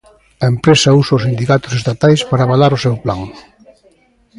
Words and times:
A 0.43 0.45
empresa 0.53 0.97
usa 1.01 1.17
os 1.17 1.25
sindicatos 1.27 1.73
estatais 1.79 2.21
para 2.29 2.41
avalar 2.45 2.71
o 2.77 2.81
seu 2.83 2.95
plan. 3.03 3.21